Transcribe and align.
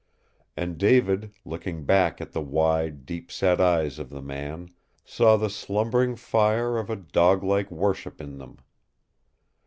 And 0.57 0.79
David, 0.79 1.31
looking 1.45 1.85
back 1.85 2.19
at 2.19 2.31
the 2.31 2.41
wide, 2.41 3.05
deep 3.05 3.31
set 3.31 3.61
eyes 3.61 3.99
of 3.99 4.09
the 4.09 4.19
man, 4.23 4.69
saw 5.05 5.37
the 5.37 5.47
slumbering 5.47 6.15
fire 6.15 6.79
of 6.79 6.89
a 6.89 6.95
dog 6.95 7.43
like 7.43 7.69
worship 7.69 8.19
in 8.19 8.39
them. 8.39 8.57